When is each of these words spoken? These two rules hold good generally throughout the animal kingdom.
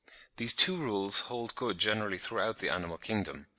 These 0.37 0.53
two 0.55 0.77
rules 0.77 1.19
hold 1.29 1.53
good 1.53 1.77
generally 1.77 2.17
throughout 2.17 2.57
the 2.57 2.69
animal 2.69 2.97
kingdom. 2.97 3.45